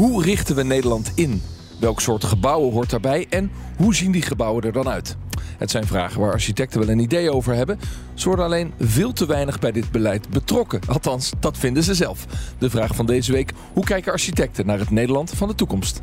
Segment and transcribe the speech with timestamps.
[0.00, 1.42] Hoe richten we Nederland in?
[1.80, 5.16] Welk soort gebouwen hoort daarbij en hoe zien die gebouwen er dan uit?
[5.58, 7.78] Het zijn vragen waar architecten wel een idee over hebben.
[8.14, 10.80] Ze worden alleen veel te weinig bij dit beleid betrokken.
[10.86, 12.26] Althans, dat vinden ze zelf.
[12.58, 16.00] De vraag van deze week: hoe kijken architecten naar het Nederland van de toekomst?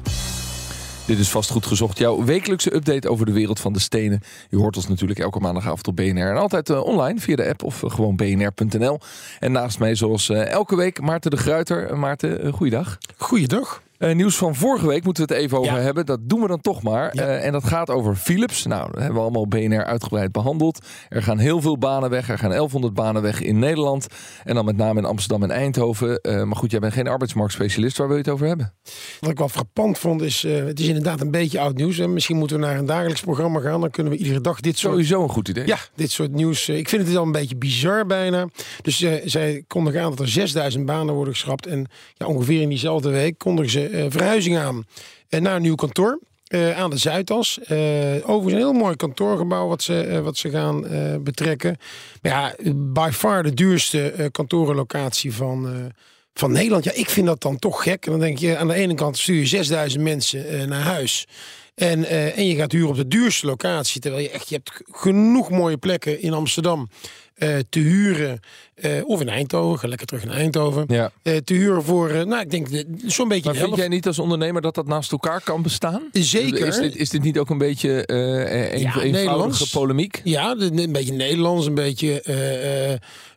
[1.05, 4.21] Dit is vast goed gezocht, jouw wekelijkse update over de wereld van de stenen.
[4.49, 7.63] Je hoort ons natuurlijk elke maandagavond op BNR en altijd uh, online via de app
[7.63, 8.99] of uh, gewoon bnr.nl.
[9.39, 11.97] En naast mij zoals uh, elke week Maarten de Gruiter.
[11.97, 12.97] Maarten, goeiedag.
[13.17, 13.85] Goeiedag.
[13.99, 15.79] Uh, nieuws van vorige week moeten we het even over ja.
[15.79, 16.05] hebben.
[16.05, 17.15] Dat doen we dan toch maar.
[17.15, 17.23] Ja.
[17.23, 18.65] Uh, en dat gaat over Philips.
[18.65, 20.85] Nou, dat hebben we allemaal BNR uitgebreid behandeld.
[21.09, 22.29] Er gaan heel veel banen weg.
[22.29, 24.07] Er gaan 1100 banen weg in Nederland.
[24.43, 26.19] En dan met name in Amsterdam en Eindhoven.
[26.21, 27.97] Uh, maar goed, jij bent geen arbeidsmarktspecialist.
[27.97, 28.73] Waar wil je het over hebben?
[29.19, 30.41] Wat ik wel frappant vond is...
[30.41, 31.97] het is inderdaad een beetje oud nieuws.
[31.97, 32.07] Hè.
[32.07, 33.81] Misschien moeten we naar een dagelijks programma gaan.
[33.81, 34.93] Dan kunnen we iedere dag dit soort...
[34.93, 35.67] Sowieso een goed idee.
[35.67, 36.69] Ja, dit soort nieuws.
[36.69, 38.47] Ik vind het al een beetje bizar bijna.
[38.81, 41.65] Dus zij kondigen aan dat er 6000 banen worden geschrapt.
[41.65, 44.85] En ja, ongeveer in diezelfde week kondigen ze verhuizing aan
[45.29, 46.19] en naar een nieuw kantoor.
[46.49, 47.59] Uh, aan de Zuidas.
[47.61, 47.77] Uh,
[48.21, 50.85] overigens een heel mooi kantoorgebouw wat ze, wat ze gaan
[51.23, 51.77] betrekken.
[52.21, 55.91] Maar ja, by far de duurste kantorenlocatie van,
[56.33, 56.83] van Nederland.
[56.83, 58.05] Ja, ik vind dat dan toch gek.
[58.05, 61.27] Dan denk je, aan de ene kant stuur je 6000 mensen naar huis.
[61.75, 64.01] En, en je gaat huren op de duurste locatie.
[64.01, 66.89] Terwijl je echt, je hebt genoeg mooie plekken in Amsterdam.
[67.37, 68.39] Uh, te huren.
[68.75, 70.85] Uh, of in Eindhoven, ga lekker terug naar Eindhoven.
[70.87, 71.11] Ja.
[71.23, 72.67] Uh, te huren voor, nou ik denk
[73.05, 73.51] zo'n beetje.
[73.51, 76.01] Maar vind jij niet als ondernemer dat dat naast elkaar kan bestaan?
[76.11, 76.67] Zeker.
[76.67, 80.21] Is dit, is dit niet ook een beetje een, ja, eenvoudige polemiek?
[80.23, 82.21] Ja, een beetje Nederlands, een beetje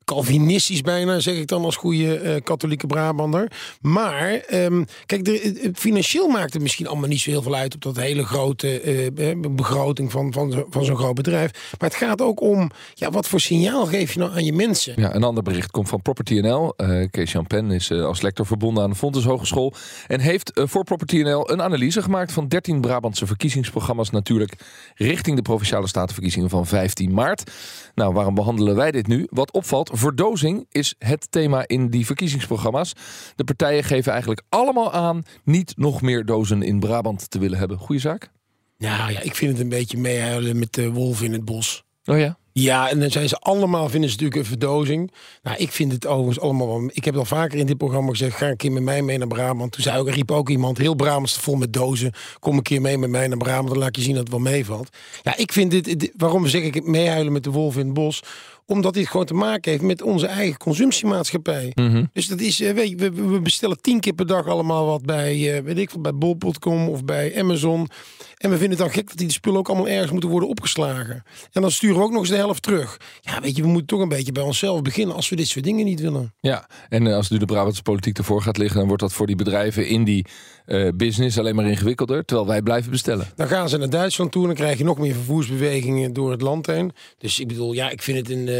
[0.04, 3.52] Calvinistisch bijna, zeg ik dan als goede uh, katholieke Brabander.
[3.80, 7.96] Maar um, kijk, financieel maakt het misschien allemaal niet zo heel veel uit op dat
[7.96, 8.82] hele grote
[9.14, 11.50] uh, begroting van, van, van zo'n groot bedrijf.
[11.78, 14.94] Maar het gaat ook om, ja, wat voor signaal geef je nou aan je mensen?
[14.96, 16.72] Ja, een ander bericht komt van Property NL.
[16.76, 19.74] Uh, Kees Pen is als lector verbonden aan de Fontes Hogeschool
[20.06, 24.54] en heeft voor Property NL een analyse gemaakt van 13 Brabantse verkiezingsprogramma's natuurlijk
[24.94, 27.50] richting de provinciale statenverkiezingen van 15 maart.
[27.94, 29.26] Nou, waarom behandelen wij dit nu?
[29.30, 32.92] Wat opvalt, verdozing is het thema in die verkiezingsprogramma's.
[33.36, 37.78] De partijen geven eigenlijk allemaal aan niet nog meer dozen in Brabant te willen hebben.
[37.78, 38.30] Goeie zaak?
[38.78, 41.84] Nou ja, ik vind het een beetje meehuilen met de wolf in het bos.
[42.04, 42.38] Oh ja?
[42.52, 45.12] Ja, en dan zijn ze allemaal, vinden ze natuurlijk een verdozing.
[45.42, 46.82] Nou, ik vind het overigens allemaal...
[46.92, 48.36] Ik heb al vaker in dit programma gezegd...
[48.36, 49.72] ga een keer met mij mee naar Brabant.
[49.72, 52.12] Toen zei ook, riep ook iemand, heel Brabant vol met dozen.
[52.38, 54.30] Kom een keer mee met mij naar Brabant, dan laat ik je zien dat het
[54.30, 54.96] wel meevalt.
[55.22, 55.84] Ja, ik vind dit...
[55.84, 58.22] dit waarom zeg ik het meehuilen met de wolf in het bos?
[58.70, 61.72] Omdat dit gewoon te maken heeft met onze eigen consumptiemaatschappij.
[61.74, 62.10] Mm -hmm.
[62.12, 65.56] Dus dat is, weet je, we, we, bestellen tien keer per dag allemaal wat bij,
[65.56, 67.88] uh, weet ik bij bol.com of bij Amazon.
[68.36, 71.22] En we vinden het dan gek dat die spullen ook allemaal ergens moeten worden opgeslagen.
[71.52, 73.00] En dan sturen we ook nog eens de helft terug.
[73.20, 75.64] Ja, weet je, we moeten toch een beetje bij onszelf beginnen als we dit soort
[75.64, 76.34] dingen niet willen.
[76.40, 79.36] Ja, en als nu de Brabantse politiek ervoor gaat liggen, dan wordt dat voor die
[79.36, 80.26] bedrijven in die
[80.66, 82.24] uh, business alleen maar ingewikkelder.
[82.24, 83.26] Terwijl wij blijven bestellen.
[83.36, 86.40] Dan gaan ze naar Duitsland toe en dan krijg je nog meer vervoersbewegingen door het
[86.40, 86.92] land heen.
[87.18, 88.46] Dus ik bedoel, ja, ik vind het een.
[88.46, 88.59] Uh,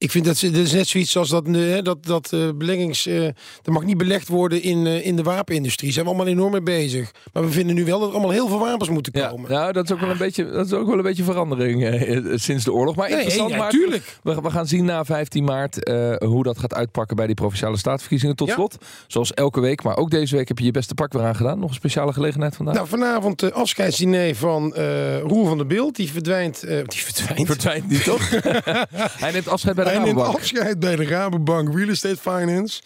[0.00, 3.06] ik vind dat dit is net zoiets als dat, uh, dat, dat uh, beleggings.
[3.06, 5.92] Uh, er mag niet belegd worden in, in de wapenindustrie.
[5.92, 7.10] Zijn we allemaal enorm mee bezig.
[7.32, 9.50] Maar we vinden nu wel dat er allemaal heel veel wapens moeten komen.
[9.50, 12.04] Ja, nou, dat is ook wel een beetje, dat is ook wel een beetje verandering
[12.34, 12.96] sinds de oorlog.
[12.96, 14.18] Maar nee, interessant, ja, maar tuurlijk.
[14.22, 15.90] We, we, gaan zien na 15 maart
[16.24, 18.36] hoe dat gaat uitpakken bij die provinciale staatsverkiezingen.
[18.36, 18.54] Tot Ja.
[18.54, 21.58] slot, zoals elke week, maar ook deze week heb je je beste pak weer aangedaan.
[21.58, 22.74] Nog een speciale gelegenheid vandaag.
[22.74, 24.74] Nou, vanavond de afscheidsdiner van
[25.22, 25.96] Roel van der Beeld.
[25.96, 26.60] Die verdwijnt.
[26.60, 27.46] die verdwijnt.
[27.46, 28.30] Verdwijnt niet, toch?
[29.24, 30.36] Hij neemt afscheid bij de Hij neemt Rabobank.
[30.36, 32.80] afscheid bij de Rabobank Real Estate Finance.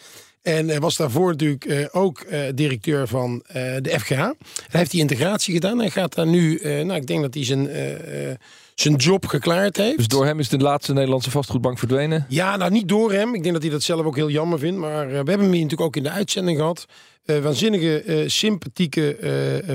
[0.45, 4.17] En hij was daarvoor natuurlijk eh, ook eh, directeur van eh, de FGH.
[4.17, 4.35] Hij
[4.67, 5.79] heeft die integratie gedaan.
[5.79, 7.69] Hij gaat daar nu, nou ik denk dat hij zijn,
[8.75, 9.97] zijn job geklaard heeft.
[9.97, 12.25] Dus door hem is de laatste Nederlandse vastgoedbank verdwenen.
[12.29, 13.33] Ja, nou niet door hem.
[13.33, 14.79] Ik denk dat hij dat zelf ook heel jammer vindt.
[14.79, 16.85] Maar we hebben hem hier natuurlijk ook in de uitzending gehad.
[17.25, 19.17] Eh, waanzinnige, sympathieke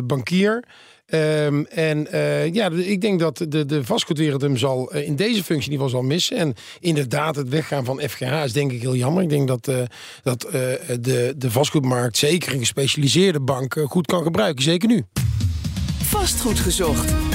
[0.04, 0.64] bankier.
[1.10, 5.44] Ehm, en uh, ja, ik denk dat de, de vastgoedwereld hem zal uh, in deze
[5.44, 6.36] functie in ieder geval zal missen.
[6.36, 9.22] En inderdaad, het weggaan van FGH is denk ik heel jammer.
[9.22, 9.82] Ik denk dat, uh,
[10.22, 10.40] dat
[11.00, 14.62] de, de vastgoedmarkt, zeker een gespecialiseerde bank, goed kan gebruiken.
[14.62, 15.04] Zeker nu.
[16.02, 17.29] Vastgoed gezocht.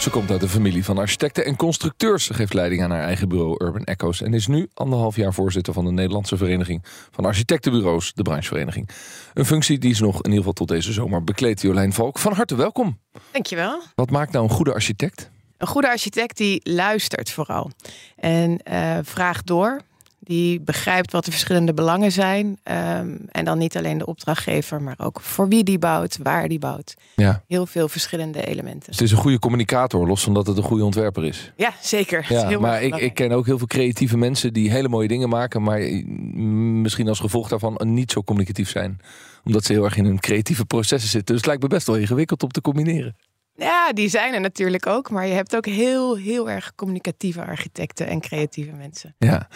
[0.00, 2.24] Ze komt uit de familie van architecten en constructeurs.
[2.24, 4.22] Ze geeft leiding aan haar eigen bureau Urban Echoes...
[4.22, 8.88] en is nu anderhalf jaar voorzitter van de Nederlandse Vereniging van Architectenbureaus, de branchevereniging.
[9.34, 11.62] Een functie die ze nog in ieder geval tot deze zomer bekleedt.
[11.62, 12.98] Jolijn Valk, van harte welkom.
[13.30, 13.82] Dankjewel.
[13.94, 15.30] Wat maakt nou een goede architect?
[15.58, 17.70] Een goede architect die luistert vooral
[18.16, 19.80] en uh, vraagt door.
[20.26, 22.46] Die begrijpt wat de verschillende belangen zijn.
[22.46, 26.58] Um, en dan niet alleen de opdrachtgever, maar ook voor wie die bouwt, waar die
[26.58, 26.94] bouwt.
[27.16, 27.42] Ja.
[27.48, 28.90] Heel veel verschillende elementen.
[28.90, 31.52] Het is een goede communicator, los van dat het een goede ontwerper is.
[31.56, 32.26] Ja, zeker.
[32.28, 35.62] Ja, maar ik, ik ken ook heel veel creatieve mensen die hele mooie dingen maken,
[35.62, 35.80] maar
[36.82, 39.00] misschien als gevolg daarvan niet zo communicatief zijn.
[39.44, 41.26] Omdat ze heel erg in hun creatieve processen zitten.
[41.26, 43.16] Dus het lijkt me best wel ingewikkeld om te combineren.
[43.56, 45.10] Ja, die zijn er natuurlijk ook.
[45.10, 49.14] Maar je hebt ook heel, heel erg communicatieve architecten en creatieve mensen.
[49.18, 49.48] Ja,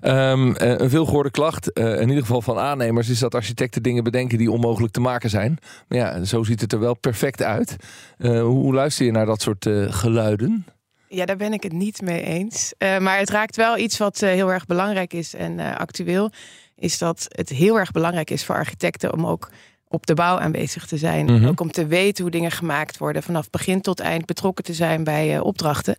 [0.00, 4.38] um, een veelgehoorde klacht, uh, in ieder geval van aannemers, is dat architecten dingen bedenken
[4.38, 5.58] die onmogelijk te maken zijn.
[5.88, 7.76] Maar ja, zo ziet het er wel perfect uit.
[8.18, 10.66] Uh, hoe luister je naar dat soort uh, geluiden?
[11.08, 12.74] Ja, daar ben ik het niet mee eens.
[12.78, 16.30] maar het raakt wel iets wat heel erg belangrijk is en actueel.
[16.76, 19.50] Is dat het heel erg belangrijk is voor architecten om ook
[19.90, 21.26] op de bouw aanwezig te zijn.
[21.26, 21.48] Mm -hmm.
[21.48, 23.22] Ook om te weten hoe dingen gemaakt worden.
[23.22, 25.96] Vanaf begin tot eind betrokken te zijn bij uh, opdrachten.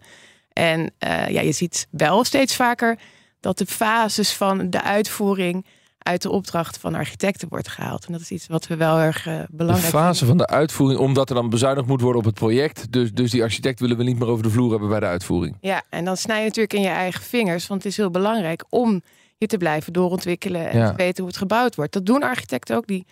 [0.54, 2.98] En uh, ja, je ziet wel steeds vaker
[3.40, 5.66] dat de fases van de uitvoering
[5.98, 8.06] uit de opdracht van architecten wordt gehaald.
[8.06, 11.00] En dat is iets wat we wel erg uh, belangrijk De fase van de uitvoering,
[11.00, 12.92] omdat er dan bezuinigd moet worden op het project.
[12.92, 15.58] Dus, dus die architect willen we niet meer over de vloer hebben bij de uitvoering.
[15.62, 17.68] Ja, en dan snij je natuurlijk in je eigen vingers.
[17.68, 19.02] Want het is heel belangrijk om
[19.38, 20.90] je te blijven doorontwikkelen en ja.
[20.90, 21.94] te weten hoe het gebouwd wordt.
[21.94, 22.88] Dat doen architecten ook.
[22.88, 23.06] Die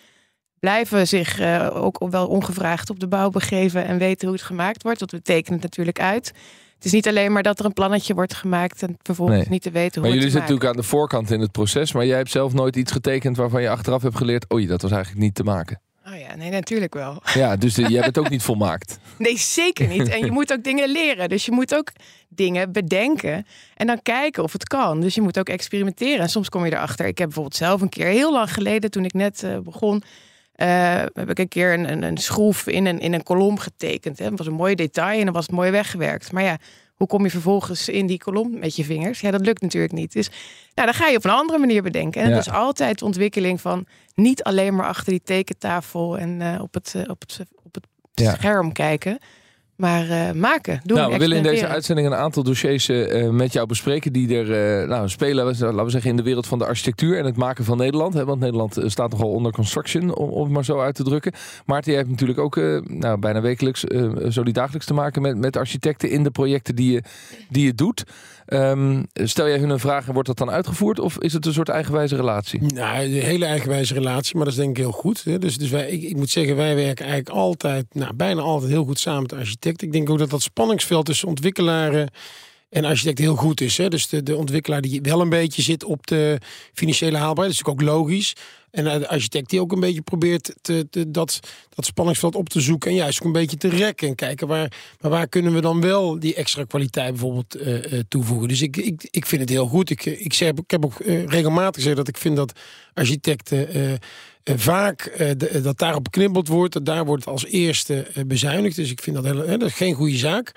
[0.59, 4.83] blijven zich uh, ook wel ongevraagd op de bouw begeven en weten hoe het gemaakt
[4.83, 5.00] wordt.
[5.00, 6.33] Dat betekent het natuurlijk uit.
[6.75, 9.50] Het is niet alleen maar dat er een plannetje wordt gemaakt en vervolgens nee.
[9.50, 11.94] niet te weten hoe maar het jullie zitten natuurlijk aan de voorkant in het proces,
[11.94, 14.91] maar jij hebt zelf nooit iets getekend waarvan je achteraf hebt geleerd, oei, dat was
[14.91, 15.81] eigenlijk niet te maken.
[16.13, 17.21] Oh ja, nee, natuurlijk wel.
[17.33, 19.00] Ja, dus de, jij bent ook niet volmaakt.
[19.17, 20.07] Nee, zeker niet.
[20.07, 21.29] En je moet ook dingen leren.
[21.29, 21.91] Dus je moet ook
[22.29, 23.45] dingen bedenken
[23.75, 25.01] en dan kijken of het kan.
[25.01, 26.19] Dus je moet ook experimenteren.
[26.19, 27.05] En soms kom je erachter.
[27.05, 30.03] Ik heb bijvoorbeeld zelf een keer heel lang geleden, toen ik net uh, begon,
[31.13, 34.19] heb ik een keer een, een, een, schroef in een, in een kolom getekend.
[34.19, 34.25] Hè.
[34.25, 36.31] Het was een mooi detail en dan was het mooi weggewerkt.
[36.31, 36.57] Maar ja,
[36.95, 39.19] hoe kom je vervolgens in die kolom met je vingers?
[39.19, 40.13] Ja, dat lukt natuurlijk niet.
[40.13, 40.29] Dus
[40.73, 42.21] nou, dan ga je op een andere manier bedenken.
[42.21, 42.35] En ja.
[42.35, 43.85] het is altijd de ontwikkeling van
[44.15, 47.83] niet alleen maar achter die tekentafel en uh, op het, uh, op het, op het
[48.13, 48.33] ja.
[48.33, 49.19] scherm kijken.
[49.79, 50.97] Maar uh, maken, doen.
[50.97, 54.81] Nou, we willen in deze uitzending een aantal dossiers uh, met jou bespreken die er
[54.81, 57.65] uh, nou, spelen, laten we zeggen, in de wereld van de architectuur en het maken
[57.65, 58.13] van Nederland.
[58.13, 61.31] Hè, want Nederland staat nogal onder construction, om, om het maar zo uit te drukken.
[61.65, 63.83] Maarten, jij hebt natuurlijk ook nou, bijna wekelijks,
[64.29, 67.03] zo die dagelijks te maken met, met architecten in de projecten die je,
[67.49, 68.03] die je doet.
[68.54, 71.00] Um, stel jij hun een vraag en wordt dat dan uitgevoerd?
[71.00, 72.62] Of is het een soort eigenwijze relatie?
[72.62, 75.24] Nou, een hele eigenwijze relatie, maar dat is denk ik heel goed.
[75.24, 75.40] Hè.
[75.40, 78.86] Dus, dus wij, ik, ik, moet zeggen, wij werken eigenlijk altijd, nou, bijna altijd heel
[78.86, 79.81] goed samen met de architect.
[79.81, 82.10] Ik denk ook dat dat spanningsveld tussen ontwikkelaren
[82.69, 83.77] en architect heel goed is.
[83.77, 83.88] Hè?
[83.88, 86.38] Dus de, de ontwikkelaar die wel een beetje zit op de
[86.74, 87.57] financiële haalbaarheid.
[87.57, 88.36] Dat is natuurlijk ook logisch.
[88.71, 91.39] En de architect die ook een beetje probeert te, te, dat,
[91.75, 92.89] dat spanningsveld op te zoeken.
[92.89, 94.07] En juist ook een beetje te rekken.
[94.07, 94.71] En kijken waar,
[95.01, 98.48] maar waar kunnen we dan wel die extra kwaliteit bijvoorbeeld uh, uh, toevoegen.
[98.48, 99.89] Dus ik, ik, ik vind het heel goed.
[99.89, 102.60] Ik, ik, zeg, ik heb ook regelmatig gezegd dat ik vind dat
[102.94, 104.00] architecten
[104.44, 106.74] vaak de, dat daarop geknibbeld wordt.
[106.74, 108.75] Dat daar wordt als eerste bezuinigd.
[108.75, 110.51] Dus ik vind dat, heel, dat is geen goede zaak.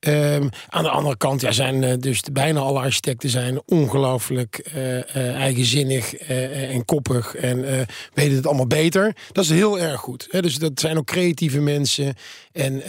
[0.00, 5.34] Um, aan de andere kant ja, zijn uh, dus bijna alle architecten zijn ongelooflijk uh,
[5.34, 9.16] eigenzinnig en koppig en weten het allemaal beter.
[9.32, 10.28] Dat is heel erg goed.
[10.30, 10.42] Hè?
[10.42, 12.14] Dus dat zijn ook creatieve mensen.
[12.52, 12.82] En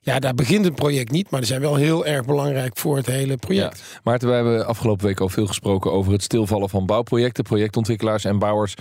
[0.00, 3.06] ja, daar begint het project niet, maar die zijn wel heel erg belangrijk voor het
[3.06, 3.78] hele project.
[3.78, 4.00] Ja.
[4.02, 7.44] Maarten, we hebben afgelopen week al veel gesproken over het stilvallen van bouwprojecten.
[7.44, 8.74] Projectontwikkelaars en bouwers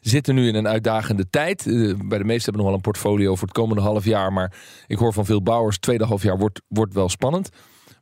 [0.00, 1.64] zitten nu in een uitdagende tijd.
[1.64, 4.32] bij de meesten hebben nog wel een portfolio voor het komende half jaar.
[4.32, 4.52] Maar
[4.86, 7.48] ik hoor van veel bouwers, tweede half jaar wordt, wordt wel spannend.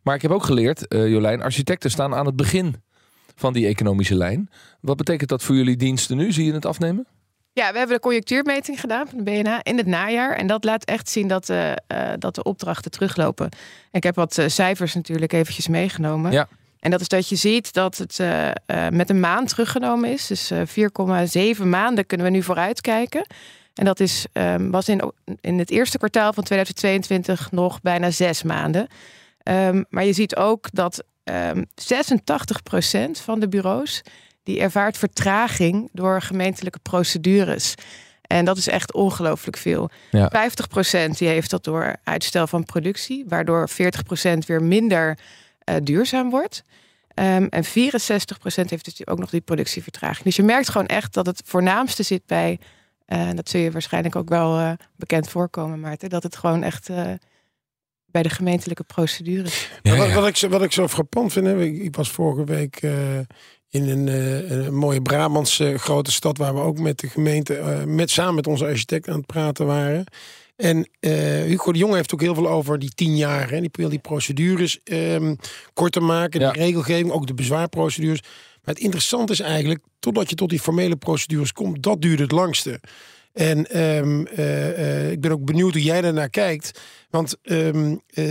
[0.03, 2.75] Maar ik heb ook geleerd, uh, Jolijn, architecten staan aan het begin
[3.35, 4.51] van die economische lijn.
[4.81, 6.33] Wat betekent dat voor jullie diensten nu?
[6.33, 7.07] Zie je het afnemen?
[7.53, 10.37] Ja, we hebben de conjunctuurmeting gedaan van de BNA in het najaar.
[10.37, 11.75] En dat laat echt zien dat, uh, uh,
[12.19, 13.49] dat de opdrachten teruglopen.
[13.91, 16.33] Ik heb wat uh, cijfers natuurlijk eventjes meegenomen.
[16.33, 16.49] Ja.
[16.79, 18.19] En dat is dat je ziet dat het
[18.91, 20.27] met een maand teruggenomen is.
[20.27, 20.53] Dus
[21.59, 23.27] 4,7 maanden kunnen we nu vooruitkijken.
[23.75, 28.43] En dat is, um, was in, in het eerste kwartaal van 2022 nog bijna zes
[28.43, 28.89] maanden.
[29.45, 34.03] Um, maar je ziet ook dat um, 86% van de bureaus
[34.43, 37.75] die ervaart vertraging door gemeentelijke procedures.
[38.23, 39.91] En dat is echt ongelooflijk veel.
[40.11, 40.51] Ja.
[41.09, 43.75] 50% die heeft dat door uitstel van productie, waardoor 40%
[44.47, 45.19] weer minder
[45.65, 46.63] uh, duurzaam wordt.
[47.15, 47.69] Um, en 64%
[48.45, 50.25] heeft dus ook nog die productievertraging.
[50.25, 52.59] Dus je merkt gewoon echt dat het voornaamste zit bij
[53.13, 56.09] uh, dat zul je waarschijnlijk ook wel uh, bekend voorkomen, Maarten.
[56.09, 57.03] Dat het gewoon echt uh,
[58.07, 59.71] bij de gemeentelijke procedures.
[59.83, 60.15] Ja, wat, ja.
[60.15, 63.19] wat, ik, zo- wat ik zo frappant vind, hè, ik, ik was vorige week eh,
[63.69, 67.85] in een, eh, een mooie Brabantse grote stad waar we ook met de gemeente, eh,
[67.85, 70.05] met, samen met onze architect aan het praten waren.
[70.57, 71.13] En eh,
[71.43, 73.51] Hugo de Jonge heeft ook heel veel over die tien jaar.
[73.51, 73.61] Hè.
[73.61, 75.35] Die wil die procedures ehm,
[75.75, 76.53] korter maken, Ja.
[76.53, 78.21] die regelgeving, ook de bezwaarprocedures.
[78.65, 82.33] Maar het interessante is eigenlijk, totdat je tot die formele procedures komt, dat duurt het
[82.33, 82.81] langste.
[83.33, 86.81] En ehm, eh, eh, ik ben ook benieuwd hoe jij daarnaar kijkt.
[87.11, 88.25] Want ehm, eh,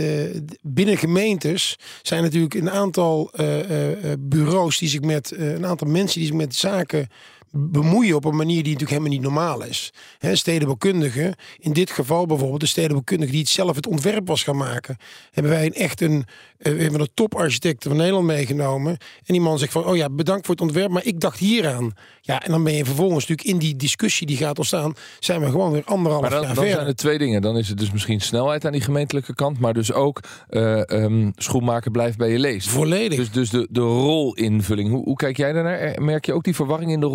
[0.62, 3.30] binnen gemeentes zijn natuurlijk een aantal
[4.18, 7.08] bureaus die zich met een aantal mensen die zich met zaken
[7.52, 9.92] bemoeien op een manier die natuurlijk helemaal niet normaal is.
[10.18, 14.56] Hè, stedenbouwkundigen, in dit geval bijvoorbeeld de stedenbouwkundige die het zelf het ontwerp was gaan
[14.56, 14.96] maken,
[15.30, 16.24] hebben wij een echt een,
[16.58, 18.90] eh, een van de toparchitecten van Nederland meegenomen.
[18.92, 18.98] En
[19.34, 21.92] die man zegt van, oh ja, bedankt voor het ontwerp, maar ik dacht hieraan.
[22.20, 25.50] Ja, en dan ben je vervolgens natuurlijk in die discussie die gaat ontstaan, zijn we
[25.50, 26.74] gewoon weer anderhalf Maar dan, jaar dan verder.
[26.80, 27.42] zijn er twee dingen.
[27.42, 31.30] Dan is het dus misschien snelheid aan die gemeentelijke kant, maar dus ook eh ehm,
[31.36, 32.68] schoenmaker blijft bij je leest.
[32.68, 33.18] Volledig.
[33.18, 34.90] Dus, dus de, de rolinvulling.
[34.90, 35.78] Hoe, hoe kijk jij daarnaar?
[35.78, 37.06] Er- Merk je ook die verwarring in de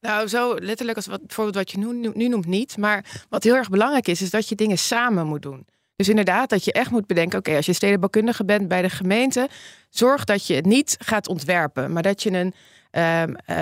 [0.00, 2.76] Nou, zo letterlijk als wat, bijvoorbeeld wat je nu, nu noemt niet.
[2.76, 5.66] Maar wat heel erg belangrijk is, is dat je dingen samen moet doen.
[5.96, 9.48] Dus inderdaad, dat je echt moet bedenken: oké, als je stedenbouwkundige bent bij de gemeente,
[9.90, 12.54] zorg dat je het niet gaat ontwerpen, maar dat je een.
[12.96, 13.56] Ehm, eh,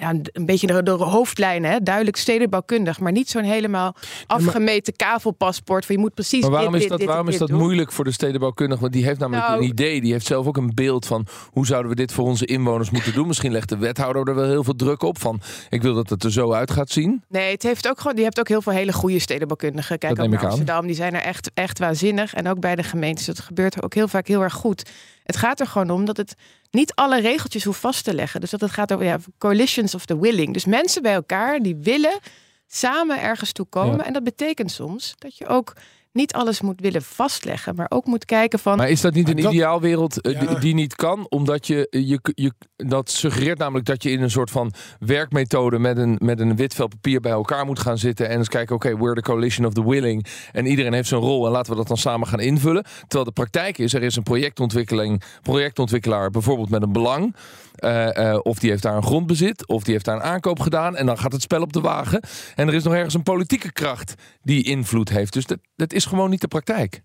[0.00, 3.94] ja, een beetje de, de hoofdlijnen, hè, duidelijk stedenbouwkundig, maar niet zo'n helemaal
[4.26, 5.86] afgemeten kavelpaspoort.
[5.86, 6.42] Van je moet precies.
[6.42, 8.80] Maar waarom dit, is dat, dit waarom is dat moeilijk voor de stedenbouwkundige?
[8.80, 10.00] Want die heeft namelijk Nou- een idee.
[10.00, 13.12] Die heeft zelf ook een beeld van hoe zouden we dit voor onze inwoners moeten
[13.12, 13.26] doen.
[13.26, 15.18] Misschien legt de wethouder er wel heel veel druk op.
[15.18, 17.22] Van ik wil dat het er zo uit gaat zien.
[17.28, 19.98] Nee, het heeft ook gewoon, je hebt ook heel veel hele goede stedenbouwkundigen.
[19.98, 20.44] Kijk ook naar aan.
[20.44, 22.34] Amsterdam, die zijn er echt, echt waanzinnig.
[22.34, 24.90] En ook bij de gemeentes, dat gebeurt ook heel vaak heel erg goed.
[25.26, 26.34] Het gaat er gewoon om dat het
[26.70, 28.40] niet alle regeltjes hoeft vast te leggen.
[28.40, 30.52] Dus dat het gaat over ja, coalitions of the willing.
[30.52, 32.18] Dus mensen bij elkaar die willen
[32.66, 33.96] samen ergens toe komen.
[33.96, 34.04] Ja.
[34.04, 35.72] En dat betekent soms dat je ook
[36.16, 38.76] niet alles moet willen vastleggen, maar ook moet kijken van.
[38.76, 40.58] Maar is dat niet een dat- ideaalwereld eh, die, Ja.
[40.58, 41.26] die niet kan?
[41.28, 45.98] Omdat je, je, je, dat suggereert namelijk dat je in een soort van werkmethode met
[45.98, 48.28] een, met een wit vel papier bij elkaar moet gaan zitten.
[48.28, 50.26] En eens kijken, oké, we're the coalition of the willing.
[50.52, 52.84] En iedereen heeft zijn rol en laten we dat dan samen gaan invullen.
[53.00, 57.34] Terwijl de praktijk is, er is een projectontwikkeling, projectontwikkelaar bijvoorbeeld met een belang.
[57.76, 60.96] eh, eh, of die heeft daar een grondbezit, of die heeft daar een aankoop gedaan.
[60.96, 62.20] En dan gaat het spel op de wagen.
[62.54, 65.32] En er is nog ergens een politieke kracht die invloed heeft.
[65.32, 67.02] Dus dat, dat is gewoon niet de praktijk.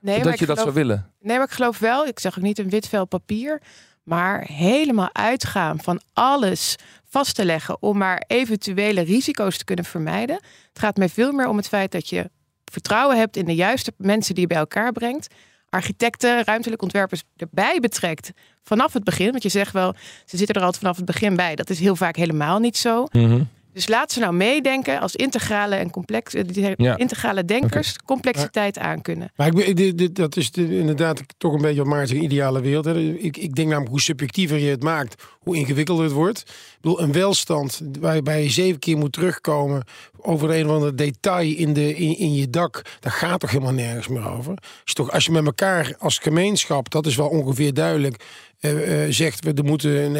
[0.00, 1.12] nee, dat je dat zou willen.
[1.20, 3.62] Nee, maar ik geloof wel, ik zeg ook niet een wit vel papier,
[4.02, 10.36] maar helemaal uitgaan van alles vast te leggen om maar eventuele risico's te kunnen vermijden.
[10.68, 12.30] Het gaat mij veel meer om het feit dat je
[12.64, 15.34] vertrouwen hebt in de juiste mensen die je bij elkaar brengt.
[15.68, 18.30] Architecten, ruimtelijke ontwerpers erbij betrekt
[18.62, 19.30] vanaf het begin.
[19.30, 21.54] Want je zegt wel, ze zitten er altijd vanaf het begin bij.
[21.54, 23.06] Dat is heel vaak helemaal niet zo.
[23.10, 23.42] Mhm.
[23.72, 26.96] Dus laat ze nou meedenken als integrale en complex, eh, Ja.
[26.96, 29.32] integrale denkers complexiteit aankunnen.
[29.36, 32.60] Maar ik, dit, dit- dat is de- inderdaad toch een beetje wat Maarten een ideale
[32.60, 32.84] wereld.
[32.84, 32.98] Hè.
[32.98, 36.38] Ik, ik denk namelijk hoe subjectiever je het maakt, hoe ingewikkelder het wordt.
[36.40, 39.82] Ik bedoel, een welstand waarbij je zeven keer moet terugkomen
[40.22, 42.82] over een of ander detail in, de, in, in je dak.
[43.00, 44.54] Daar gaat toch helemaal nergens meer over.
[44.84, 48.24] Je, toch, als je met elkaar als gemeenschap, dat is wel ongeveer duidelijk,
[48.62, 50.12] eh, eh, zegt we er moeten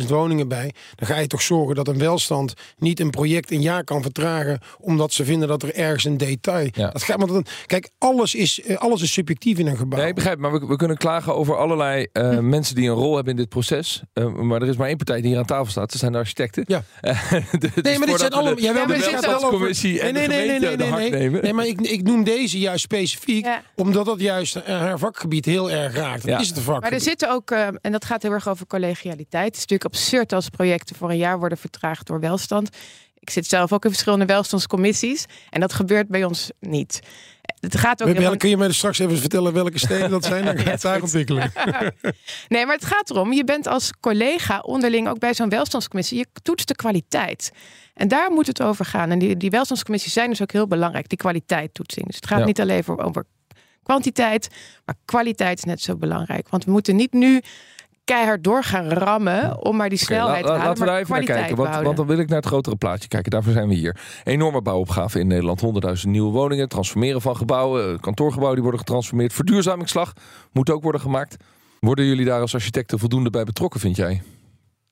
[0.00, 0.74] 900.000 woningen bij.
[0.94, 4.60] Dan ga je toch zorgen dat een welstand niet een project een jaar kan vertragen.
[4.78, 6.68] Omdat ze vinden dat er ergens een detail.
[6.72, 6.90] Ja.
[6.90, 9.98] Dat gaat, maar dan, kijk, alles is, eh, alles is subjectief in een gebouw.
[9.98, 10.38] Nee, ik begrijp.
[10.38, 12.48] Maar we, we kunnen klagen over allerlei Hm.
[12.48, 14.02] mensen die een rol hebben in dit proces.
[14.34, 15.90] Maar er is maar één partij die hier aan tafel staat.
[15.90, 16.64] Dat zijn de architecten.
[16.66, 16.82] Ja.
[17.58, 18.58] Dus Nee, maar dit voordat zijn we allemaal.
[18.58, 21.10] Ja, maar er dit zit gaat ook- wel over- commissie en de gemeente de hak
[21.10, 21.42] nemen.
[21.42, 23.62] Nee, maar ik, ik noem deze juist specifiek, Ja.
[23.76, 26.22] omdat dat juist haar vakgebied heel erg raakt.
[26.22, 26.38] Dat Ja.
[26.38, 26.80] is het vakgebied.
[26.82, 29.44] Maar er zitten ook, eh, en dat gaat heel erg over collegialiteit.
[29.44, 32.68] Het is natuurlijk absurd als projecten voor een jaar worden vertraagd door welstand.
[33.20, 35.24] Ik zit zelf ook in verschillende welstandscommissies.
[35.50, 37.00] En dat gebeurt bij ons niet.
[37.60, 40.44] Het gaat ook helemaal- kun je mij straks even vertellen welke steden dat zijn?
[40.44, 41.52] Dan ga ik het daar ontwikkelen.
[42.48, 46.18] Nee, maar het gaat erom, je bent als collega onderling ook bij zo'n welstandscommissie.
[46.18, 47.50] Je toetst de kwaliteit.
[47.94, 49.10] En daar moet het over gaan.
[49.10, 52.06] En die, die welstandscommissies zijn dus ook heel belangrijk, die kwaliteittoetsing.
[52.06, 52.44] Dus het gaat Ja.
[52.44, 53.24] niet alleen over, over
[53.82, 54.48] kwantiteit,
[54.84, 56.48] maar kwaliteit is net zo belangrijk.
[56.48, 57.40] Want we moeten niet nu
[58.14, 61.14] keihard door gaan rammen om maar die snelheid la- te halen, laten we daar even
[61.14, 61.56] naar kijken.
[61.82, 63.30] Want, dan wil ik naar het grotere plaatje kijken.
[63.30, 64.00] Daarvoor zijn we hier.
[64.24, 65.60] Enorme bouwopgave in Nederland.
[66.04, 66.68] 100.000 nieuwe woningen.
[66.68, 67.92] Transformeren van gebouwen.
[67.92, 69.32] eh, Kantoorgebouwen die worden getransformeerd.
[69.32, 70.12] Verduurzamingsslag
[70.52, 71.36] moet ook worden gemaakt.
[71.80, 74.22] Worden jullie daar als architecten voldoende bij betrokken, vind jij?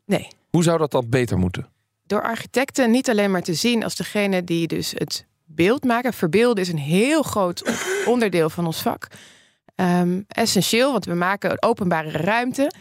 [0.07, 0.29] Nee.
[0.51, 1.67] Hoe zou dat dan beter moeten?
[2.07, 6.13] door architecten niet alleen maar te zien als degene die dus het beeld maken.
[6.13, 7.73] Verbeelden is een heel groot
[8.07, 9.07] onderdeel van ons vak.
[9.75, 12.73] Ehm, essentieel, want we maken een openbare ruimte.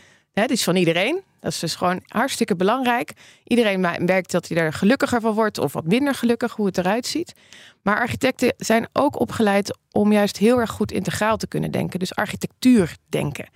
[0.45, 1.23] Die is van iedereen.
[1.39, 3.13] Dat is dus gewoon hartstikke belangrijk.
[3.43, 7.05] Iedereen merkt dat hij er gelukkiger van wordt of wat minder gelukkig, hoe het eruit
[7.05, 7.33] ziet.
[7.81, 11.99] Maar architecten zijn ook opgeleid om juist heel erg goed integraal te kunnen denken.
[11.99, 13.49] Dus architectuur denken.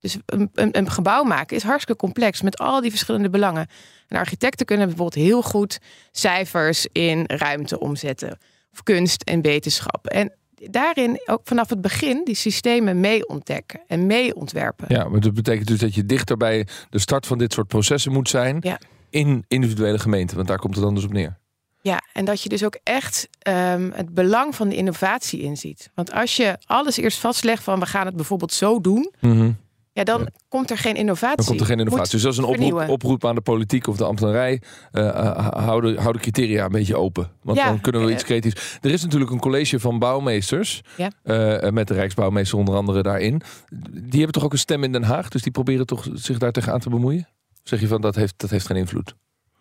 [0.00, 3.66] Dus een, een, een, gebouw maken is hartstikke complex met al die verschillende belangen.
[4.08, 5.78] En architecten kunnen bijvoorbeeld heel goed
[6.12, 8.38] cijfers in ruimte omzetten.
[8.72, 10.06] Of kunst en wetenschap.
[10.06, 10.32] En
[10.70, 14.84] daarin ook vanaf het begin die systemen mee ontdekken en mee ontwerpen.
[14.88, 18.12] Ja, maar dat betekent dus dat je dichter bij de start van dit soort processen
[18.12, 18.78] moet zijn ja.
[19.10, 21.38] in individuele gemeenten, want daar komt het dan dus op neer.
[21.80, 25.90] Ja, en dat je dus ook echt um, het belang van de innovatie inziet.
[25.94, 29.56] Want als je alles eerst vastlegt van we gaan het bijvoorbeeld zo doen, mm
[29.94, 31.36] ja, dan komt er geen innovatie.
[31.36, 32.12] Dan komt er geen innovatie.
[32.12, 34.62] dus dat is een oproep, oproep, aan de politiek of de ambtenarij.
[34.92, 37.30] Uh, hou, de, hou de criteria een beetje open.
[37.42, 38.78] Want dan kunnen we iets creatiefs.
[38.80, 40.82] Er is natuurlijk een college van bouwmeesters.
[40.96, 41.10] Ja.
[41.24, 43.42] Uh, met de Rijksbouwmeester onder andere daarin.
[43.90, 45.28] Die hebben toch ook een stem in Den Haag.
[45.28, 47.28] Dus die proberen toch zich daar tegenaan te bemoeien?
[47.62, 49.14] Zeg je van dat heeft, dat heeft geen invloed?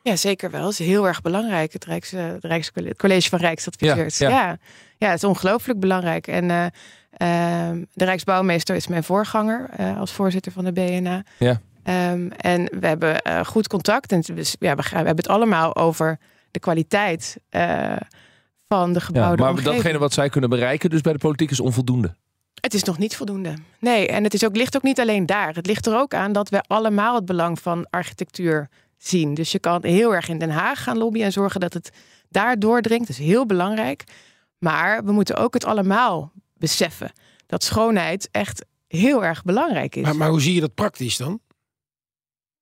[0.04, 0.62] Ja, zeker wel.
[0.62, 1.74] Het is heel erg belangrijk.
[1.74, 4.18] Het, Rijks, het Rijkscollege van Rijksadviseurs.
[4.18, 4.36] Ja, ja.
[4.36, 4.58] ja.
[4.98, 6.28] ja het is ongelooflijk belangrijk.
[6.28, 6.72] En
[7.17, 11.24] Ehm, de Rijksbouwmeester is mijn voorganger uh, als voorzitter van de BNA.
[11.39, 11.62] Ja.
[12.12, 14.12] Um, en we hebben uh, goed contact.
[14.12, 16.20] En dus, ja, we, we, hebben het allemaal over
[16.51, 17.96] de kwaliteit uh,
[18.67, 19.75] van de gebouwde ja, maar omgeving.
[19.75, 22.15] datgene wat zij kunnen bereiken, dus bij de politiek, is onvoldoende.
[22.62, 23.53] Het is nog niet voldoende.
[23.79, 25.55] Nee, en het is ook, ligt ook niet alleen daar.
[25.55, 29.34] Het ligt er ook aan dat we allemaal het belang van architectuur zien.
[29.34, 31.91] Dus je kan heel erg in Den Haag gaan lobbyen en zorgen dat het
[32.29, 33.08] daar doordringt.
[33.08, 34.03] Dat is heel belangrijk.
[34.58, 36.32] Maar we moeten ook het allemaal
[36.63, 37.12] beseffen
[37.46, 40.03] dat schoonheid echt heel erg belangrijk is.
[40.03, 41.39] Maar, maar hoe zie je dat praktisch dan?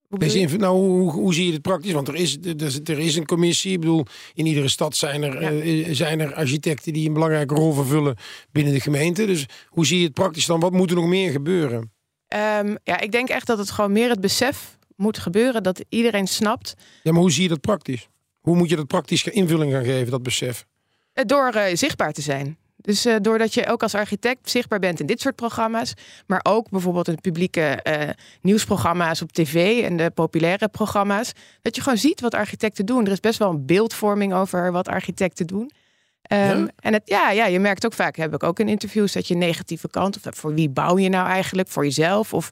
[0.09, 1.91] Deze nou, hoe, hoe, zie je het praktisch?
[1.91, 3.71] Want er is, er, er is een commissie.
[3.71, 5.51] Ik bedoel, in iedere stad zijn er, ja.
[5.51, 8.17] uh, zijn er architecten die een belangrijke rol vervullen
[8.51, 9.25] binnen de gemeente.
[9.25, 10.59] Dus hoe zie je het praktisch dan?
[10.59, 11.79] Wat moet er nog meer gebeuren?
[11.79, 16.27] Um, ja, ik denk echt dat het gewoon meer het besef moet gebeuren dat iedereen
[16.27, 16.73] snapt.
[17.03, 18.09] Ja, maar hoe zie je dat praktisch?
[18.39, 20.65] Hoe moet je dat praktisch invulling gaan geven, dat besef?
[21.13, 22.57] Door uh, zichtbaar te zijn.
[22.81, 25.93] Dus uh, doordat je ook als architect zichtbaar bent in dit soort programma's,
[26.27, 28.09] maar ook bijvoorbeeld in publieke uh,
[28.41, 33.05] nieuwsprogramma's op tv en de populaire programma's, dat je gewoon ziet wat architecten doen.
[33.05, 35.71] Er is best wel een beeldvorming over wat architecten doen.
[36.31, 36.67] Um, ja?
[36.79, 39.35] En het, ja, ja, je merkt ook vaak, heb ik ook in interviews, dat je
[39.35, 42.49] negatieve kant, of voor wie bouw je nou eigenlijk, voor jezelf, of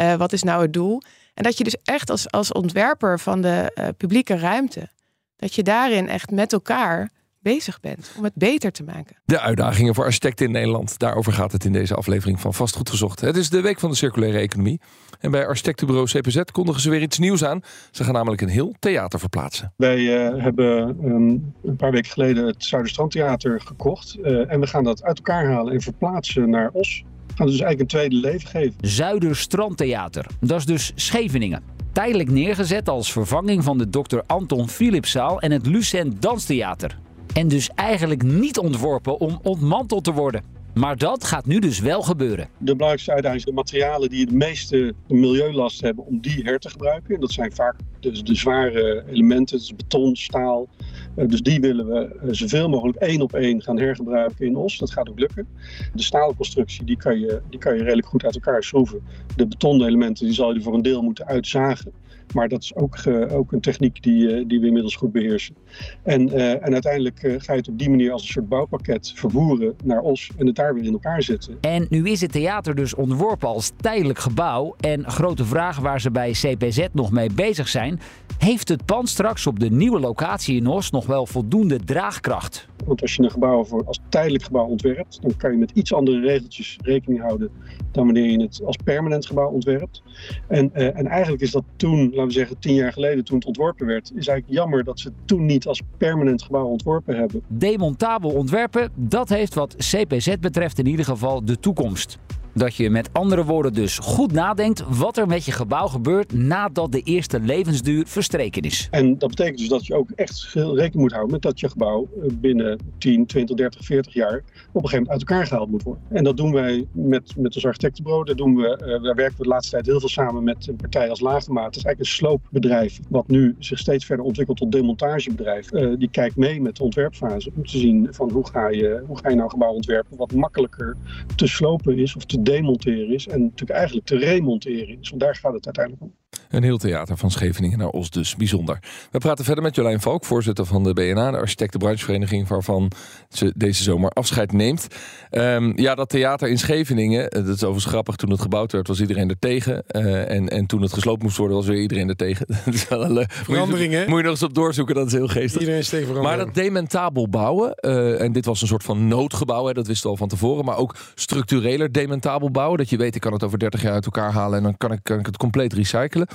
[0.00, 1.02] uh, wat is nou het doel?
[1.34, 4.88] En dat je dus echt als, als ontwerper van de publieke ruimte,
[5.36, 9.16] dat je daarin echt met elkaar bezig bent om het beter te maken.
[9.24, 10.98] De uitdagingen voor architecten in Nederland.
[10.98, 13.20] Daarover gaat het in deze aflevering van Vastgoed Gezocht.
[13.20, 14.80] Het is de week van de circulaire economie.
[15.20, 17.60] En bij architectenbureau CPZ kondigen ze weer iets nieuws aan.
[17.90, 19.72] Ze gaan namelijk een heel theater verplaatsen.
[19.76, 24.18] Wij uh, hebben um, een paar weken geleden het Zuiderstrandtheater gekocht.
[24.22, 27.04] Uh, en we gaan dat uit elkaar halen en verplaatsen naar Os.
[27.26, 28.74] We gaan dus eigenlijk een tweede leven geven.
[28.80, 30.26] Zuiderstrandtheater.
[30.40, 34.18] Dat is dus Scheveningen tijdelijk neergezet als vervanging van de Dr.
[34.26, 36.98] Anton Philipszaal en het Lucent Danstheater.
[37.38, 40.42] En dus eigenlijk niet ontworpen om ontmanteld te worden.
[40.74, 42.48] Maar dat gaat nu dus wel gebeuren.
[42.58, 46.70] De belangrijkste uitdaging is de materialen die het meeste milieulast hebben om die her te
[46.70, 47.14] gebruiken.
[47.14, 50.68] En dat zijn vaak de, de zware elementen, dus beton, staal.
[51.14, 54.78] Dus die willen we zoveel mogelijk één op één gaan hergebruiken in Os.
[54.78, 55.48] Dat gaat ook lukken.
[55.94, 59.02] De stalen constructie die kan, je, die kan je redelijk goed uit elkaar schroeven.
[59.36, 61.92] De betonnen elementen die zal je voor een deel moeten uitzagen.
[62.34, 62.96] Maar dat is ook,
[63.30, 65.54] ook een techniek die, uh, die we inmiddels goed beheersen.
[66.02, 69.76] En, uh, en uiteindelijk ga je het op die manier als een soort bouwpakket vervoeren
[69.84, 71.58] naar Os en het daar weer in elkaar zetten.
[71.60, 74.74] En nu is het theater dus ontworpen als tijdelijk gebouw.
[74.80, 78.00] En grote vraag waar ze bij CPZ nog mee bezig zijn.
[78.38, 82.68] Heeft het pand straks op de nieuwe locatie in Os nog wel voldoende draagkracht?
[82.88, 85.92] Want als je een gebouw voor als tijdelijk gebouw ontwerpt, dan kan je met iets
[85.92, 87.50] andere regeltjes rekening houden
[87.90, 90.02] dan wanneer je het als permanent gebouw ontwerpt.
[90.46, 93.46] En, uh, en eigenlijk is dat toen, laten we zeggen tien jaar geleden toen het
[93.46, 97.42] ontworpen werd, is eigenlijk jammer dat ze het toen niet als permanent gebouw ontworpen hebben.
[97.48, 102.18] Demontabel ontwerpen, dat heeft wat CPZ betreft in ieder geval de toekomst.
[102.58, 106.92] Dat je met andere woorden dus goed nadenkt wat er met je gebouw gebeurt nadat
[106.92, 108.88] de eerste levensduur verstreken is.
[108.90, 112.08] En dat betekent dus dat je ook echt rekening moet houden met dat je gebouw
[112.32, 116.02] binnen 10, 20, 30, 40 jaar op een gegeven moment uit elkaar gehaald moet worden.
[116.08, 118.24] En dat doen wij met, met ons architectenbureau.
[118.24, 120.76] Daar, doen we, uh, daar werken we de laatste tijd heel veel samen met een
[120.76, 121.64] partij als Laagdemaat.
[121.64, 125.72] Dat is eigenlijk een sloopbedrijf wat nu zich steeds verder ontwikkelt tot demontagebedrijf.
[125.72, 129.18] Uh, die kijkt mee met de ontwerpfase om te zien van hoe ga je, hoe
[129.18, 130.96] ga je nou gebouw ontwerpen wat makkelijker
[131.36, 135.08] te slopen is of te demonteren is en natuurlijk eigenlijk te remonteren is.
[135.08, 136.14] Want daar gaat het uiteindelijk om.
[136.48, 138.36] Een heel theater van Scheveningen naar Os dus.
[138.36, 138.78] Bijzonder.
[139.10, 142.90] We praten verder met Jolijn Valk, voorzitter van de BNA, de architectenbranchevereniging, waarvan
[143.28, 144.86] ze deze zomer afscheid neemt.
[145.30, 148.16] Ehm, ja, dat theater in Scheveningen, eh, dat is overigens grappig.
[148.16, 149.86] Toen het gebouwd werd, was iedereen er tegen.
[149.86, 152.46] Eh, en, en toen het gesloopt moest worden, was weer iedereen er tegen.
[152.64, 153.32] dat is wel een leuk.
[153.32, 154.08] Verandering, moet, je, hè?
[154.08, 155.60] moet je nog eens op doorzoeken, dat is heel geestig.
[155.60, 159.66] Iedereen is tegen Maar dat dementabel bouwen, eh, en dit was een soort van noodgebouw,
[159.66, 163.14] hè, dat wisten we al van tevoren, maar ook structureler dementabel bouwen, dat je weet,
[163.14, 165.26] ik kan het over 30 jaar uit elkaar halen en dan kan ik, kan ik
[165.26, 166.26] het compleet recyclen.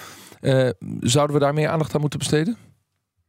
[0.41, 2.57] Eh, zouden we daar meer aandacht aan moeten besteden?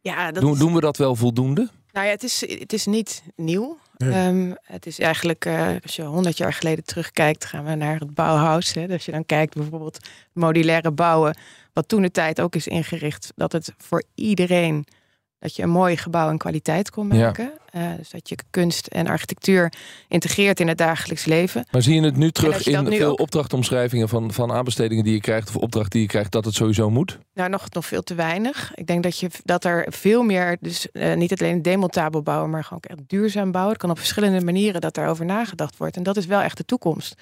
[0.00, 1.68] Ja, dat Doen, is- doen we dat wel voldoende?
[1.92, 3.78] Nou ja, het is, het is niet nieuw.
[3.96, 4.12] Nee.
[4.12, 8.14] Ehm, het is eigenlijk, eh, als je honderd jaar geleden terugkijkt, gaan we naar het
[8.14, 8.72] Bauhaus.
[8.74, 8.82] Hè.
[8.86, 9.98] Dus als je dan kijkt bijvoorbeeld
[10.32, 11.36] modulaire bouwen,
[11.72, 14.86] wat toen de tijd ook is ingericht, dat het voor iedereen,
[15.44, 17.24] dat je een mooi gebouw en kwaliteit kon Ja.
[17.24, 17.52] maken.
[17.70, 19.72] Eh, dus dat je kunst en architectuur
[20.08, 21.66] integreert in het dagelijks leven.
[21.70, 25.12] Maar zie je het nu terug in nu veel ook- opdrachtomschrijvingen van, van aanbestedingen die
[25.12, 27.18] je krijgt, of opdracht die je krijgt, dat het sowieso moet?
[27.34, 28.72] Nou, nog, nog veel te weinig.
[28.74, 32.64] Ik denk dat, je, dat er veel meer, dus eh, niet alleen demontabel bouwen, maar
[32.64, 33.72] gewoon echt duurzaam bouwen.
[33.72, 35.96] Het kan op verschillende manieren dat daarover nagedacht wordt.
[35.96, 37.14] En dat is wel echt de toekomst.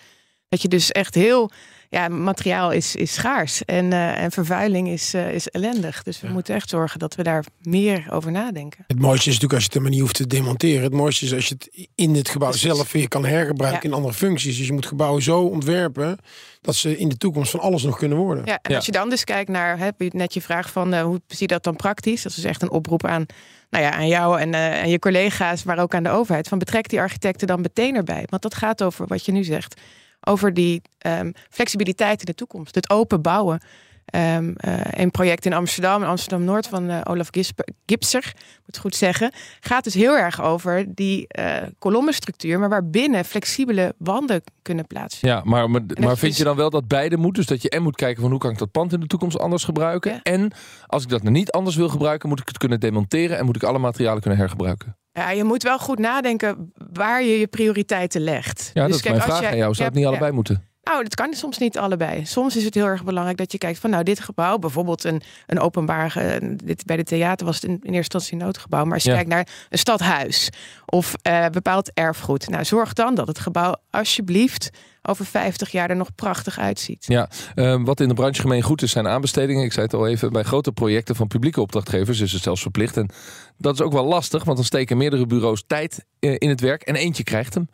[0.49, 1.51] Dat je dus echt heel,
[1.93, 6.03] ja, materiaal is, is schaars en, eh, en vervuiling is, eh, is ellendig.
[6.03, 8.85] Dus we moeten echt zorgen dat we daar meer over nadenken.
[8.87, 10.83] Het mooiste is natuurlijk als je het helemaal niet hoeft te demonteren.
[10.83, 12.69] Het mooiste is als je het in het gebouw Precies.
[12.75, 13.89] zelf weer kan hergebruiken Ja.
[13.89, 14.57] in andere functies.
[14.57, 16.19] Dus je moet gebouwen zo ontwerpen
[16.61, 18.45] dat ze in de toekomst van alles nog kunnen worden.
[18.45, 18.77] Ja, en Ja.
[18.77, 21.47] als je dan dus kijkt naar, hè, net je vraag van eh, hoe zie je
[21.47, 22.23] dat dan praktisch?
[22.23, 23.27] Dat is echt een oproep aan,
[23.71, 26.49] nou ja, aan jou en, eh, en je collega's, maar ook aan de overheid.
[26.49, 28.25] Van betrek die architecten dan meteen erbij.
[28.31, 29.81] Want dat gaat over wat je nu zegt.
[30.27, 32.75] Over die ehm, flexibiliteit in de toekomst.
[32.75, 33.61] Het open bouwen.
[34.05, 38.79] Ehm, eh, een project in Amsterdam, in Amsterdam-Noord van eh, Olaf Gisp- Gipser, moet het
[38.79, 44.87] goed zeggen, gaat dus heel erg over die eh kolommenstructuur, maar waarbinnen flexibele wanden kunnen
[44.87, 45.39] plaatsvinden.
[45.39, 45.83] Ja, maar, maar,
[46.17, 47.35] vind is- je dan wel dat beide moet?
[47.35, 49.39] Dus dat je en moet kijken van hoe kan ik dat pand in de toekomst
[49.39, 50.13] anders gebruiken?
[50.13, 50.23] Ja.
[50.23, 50.53] En
[50.87, 53.57] als ik dat nou niet anders wil gebruiken, moet ik het kunnen demonteren en moet
[53.57, 54.97] ik alle materialen kunnen hergebruiken?
[55.13, 58.71] Ja, je moet wel goed nadenken waar je je prioriteiten legt.
[58.75, 59.75] Ja, Dus dat is kijk, mijn vraag je- aan jou.
[59.75, 60.65] Zou het niet allebei moeten?
[60.85, 62.27] Nou, dat kan soms niet allebei.
[62.27, 65.23] Soms is het heel erg belangrijk dat je kijkt van nou, dit gebouw, bijvoorbeeld een,
[65.47, 68.85] een openbaar, eh, dit, bij de theater was het in, in eerste instantie een noodgebouw.
[68.85, 69.15] Maar als je Ja.
[69.15, 70.51] kijkt naar een stadhuis
[70.87, 74.71] of eh, bepaald erfgoed, nou zorg dan dat het gebouw alsjeblieft
[75.03, 77.05] over 50 jaar er nog prachtig uitziet.
[77.09, 79.65] Ja, ehm, wat in de branche gemeen goed is, zijn aanbestedingen.
[79.65, 82.97] Ik zei het al even, bij grote projecten van publieke opdrachtgevers is het zelfs verplicht.
[82.97, 83.11] En
[83.59, 86.83] dat is ook wel lastig, want dan steken meerdere bureaus tijd eh, in het werk
[86.83, 87.69] en eentje krijgt hem.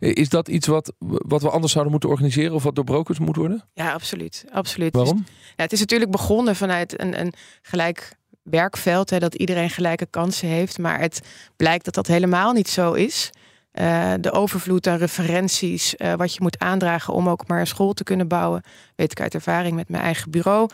[0.00, 3.36] Eh, Is dat iets wat, wat we anders zouden moeten organiseren of wat doorbroken moet
[3.36, 3.64] worden?
[3.74, 4.44] Ja, absoluut.
[4.52, 4.94] absoluut.
[4.94, 5.16] Waarom?
[5.16, 7.32] Dus, ja, het is natuurlijk begonnen vanuit een, een
[7.62, 10.78] gelijk werkveld, hè, dat iedereen gelijke kansen heeft.
[10.78, 11.20] Maar het
[11.56, 13.30] blijkt dat dat helemaal niet zo is.
[13.70, 17.92] Eh, de overvloed aan referenties, eh, wat je moet aandragen om ook maar een school
[17.92, 18.62] te kunnen bouwen,
[18.96, 20.68] weet ik uit ervaring met mijn eigen bureau.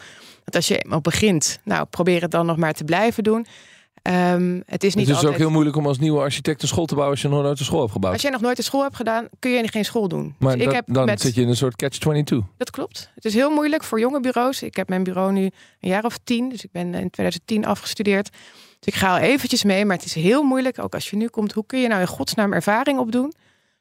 [0.45, 3.47] Dat als je eenmaal begint, nou probeer het dan nog maar te blijven doen.
[4.07, 5.33] Ehm, het is niet het is altijd...
[5.33, 7.59] ook heel moeilijk om als nieuwe architect een school te bouwen als je nog nooit
[7.59, 8.12] een school hebt gebouwd.
[8.12, 10.35] Als jij nog nooit een school hebt gedaan, kun je geen school doen.
[10.38, 11.21] Maar dus ik heb dan met...
[11.21, 12.37] zit je in een soort catch-22.
[12.57, 13.11] Dat klopt.
[13.14, 14.62] Het is heel moeilijk voor jonge bureaus.
[14.62, 15.42] Ik heb mijn bureau nu
[15.81, 16.49] een jaar of tien.
[16.49, 18.31] Dus ik ben in 2010 afgestudeerd.
[18.79, 19.85] Dus ik ga al eventjes mee.
[19.85, 20.79] Maar het is heel moeilijk.
[20.79, 21.53] Ook als je nu komt.
[21.53, 23.33] Hoe kun je nou in godsnaam ervaring opdoen?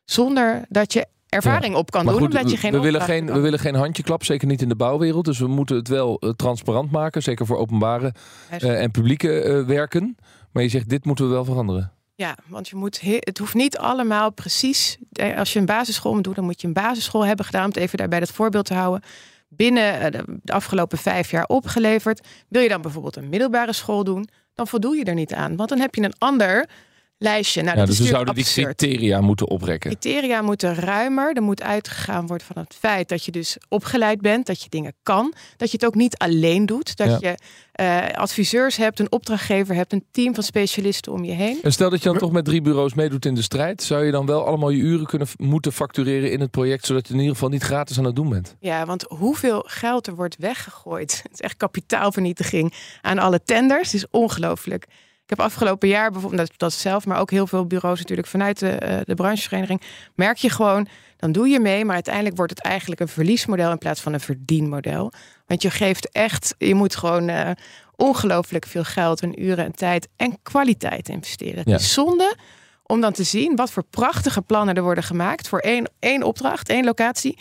[0.05, 2.23] Zonder dat je ervaring op kan Maar doen.
[2.23, 3.35] goed, omdat je we, geen we willen geen, kan.
[3.35, 5.25] we willen geen handjeklap, zeker niet in de bouwwereld.
[5.25, 8.13] Dus we moeten het wel eh, transparant maken, zeker voor openbare
[8.49, 10.17] eh, en publieke eh, werken.
[10.51, 11.91] Maar je zegt, dit moeten we wel veranderen.
[12.15, 14.97] Ja, want je moet he- het hoeft niet allemaal precies.
[15.37, 17.63] Als je een basisschool moet doen, dan moet je een basisschool hebben gedaan.
[17.63, 19.01] Om het even daarbij dat voorbeeld te houden.
[19.49, 22.27] Binnen de, de afgelopen vijf jaar opgeleverd.
[22.47, 25.55] Wil je dan bijvoorbeeld een middelbare school doen, dan voldoe je er niet aan.
[25.55, 26.69] Want dan heb je een ander
[27.17, 27.61] lijstje.
[27.61, 29.89] Nou, Ja, dus we zouden die criteria moeten oprekken.
[29.89, 31.35] Criteria moeten ruimer.
[31.35, 34.93] Er moet uitgegaan worden van het feit dat je dus opgeleid bent, dat je dingen
[35.03, 37.17] kan, dat je het ook niet alleen doet, dat Ja.
[37.19, 37.37] je
[37.71, 41.59] eh, adviseurs hebt, een opdrachtgever hebt, een team van specialisten om je heen.
[41.63, 44.11] En stel dat je dan toch met drie bureaus meedoet in de strijd, zou je
[44.11, 47.33] dan wel allemaal je uren kunnen moeten factureren in het project, zodat je in ieder
[47.33, 48.55] geval niet gratis aan het doen bent?
[48.59, 51.11] Ja, want hoeveel geld er wordt weggegooid.
[51.23, 53.91] Het is echt kapitaalvernietiging aan alle tenders.
[53.91, 54.85] Het is ongelooflijk.
[55.25, 58.59] Ik heb afgelopen jaar bijvoorbeeld, dat, dat zelf, maar ook heel veel bureaus natuurlijk vanuit
[58.59, 59.81] de, eh, de branchevereniging.
[60.15, 63.77] Merk je gewoon, dan doe je mee, maar uiteindelijk wordt het eigenlijk een verliesmodel in
[63.77, 65.11] plaats van een verdienmodel.
[65.47, 67.49] Want je geeft echt, je moet gewoon eh,
[67.95, 71.57] ongelooflijk veel geld en uren en tijd en kwaliteit investeren.
[71.57, 71.75] Het Ja.
[71.75, 72.35] is zonde
[72.83, 76.69] om dan te zien wat voor prachtige plannen er worden gemaakt voor één, één opdracht,
[76.69, 77.37] één locatie.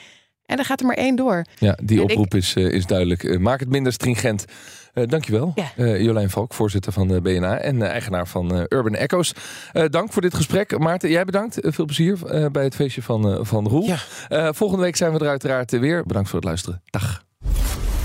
[0.47, 1.44] En dan gaat er maar één door.
[1.59, 3.38] Ja, die En ik- oproep is, eh, is duidelijk.
[3.40, 4.44] Maak het minder stringent.
[4.94, 5.72] Eh dankjewel, Ja.
[5.76, 9.33] Eh, Jolijn Valk, voorzitter van de BNA en eh, eigenaar van eh, Urban Echoes.
[9.72, 10.78] Eh, dank voor dit gesprek.
[10.78, 11.61] Maarten, jij bedankt.
[11.61, 13.85] Eh, veel plezier eh, bij het feestje van, eh, van Roel.
[13.85, 13.98] Ja.
[14.28, 16.02] Eh, volgende week zijn we er uiteraard weer.
[16.07, 16.83] Bedankt voor het luisteren.
[16.90, 17.24] Dag.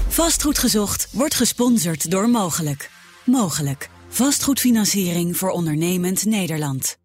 [0.08, 2.90] Vastgoed gezocht wordt gesponsord door Mogelijk.
[3.26, 3.90] Mogelijk.
[4.08, 6.98] Vastgoedfinanciering voor ondernemend Nederland.